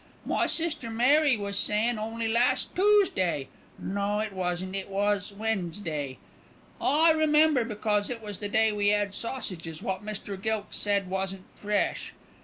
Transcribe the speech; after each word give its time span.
My 0.25 0.47
sister, 0.47 0.89
Mary, 0.89 1.37
was 1.37 1.59
sayin' 1.59 1.99
only 1.99 2.27
last 2.27 2.73
Toosday 2.75 3.49
no 3.77 4.19
it 4.19 4.33
wasn't, 4.33 4.75
it 4.75 4.89
was 4.89 5.31
We'n'sday, 5.31 6.17
I 6.81 7.11
remember 7.11 7.63
because 7.63 8.09
it 8.09 8.19
was 8.19 8.39
the 8.39 8.49
day 8.49 8.71
we 8.71 8.91
'ad 8.91 9.13
sausages 9.13 9.83
wot 9.83 10.03
Mr. 10.03 10.41
Gilkes 10.41 10.75
said 10.77 11.07
wasn't 11.07 11.43
fresh. 11.53 12.15